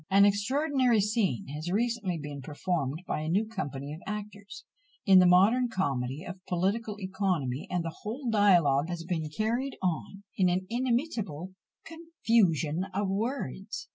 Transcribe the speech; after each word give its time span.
An 0.09 0.25
extraordinary 0.25 0.99
scene 0.99 1.45
has 1.49 1.69
recently 1.69 2.17
been 2.17 2.41
performed 2.41 3.03
by 3.05 3.19
a 3.21 3.29
new 3.29 3.45
company 3.45 3.93
of 3.93 4.01
actors, 4.07 4.63
in 5.05 5.19
the 5.19 5.27
modern 5.27 5.69
comedy 5.69 6.23
of 6.23 6.43
Political 6.47 6.95
Economy; 6.99 7.67
and 7.69 7.85
the 7.85 7.97
whole 8.01 8.27
dialogue 8.31 8.89
has 8.89 9.03
been 9.03 9.29
carried 9.29 9.77
on 9.79 10.23
in 10.35 10.49
an 10.49 10.65
inimitable 10.71 11.53
"confusion 11.85 12.85
of 12.95 13.09
words!" 13.09 13.89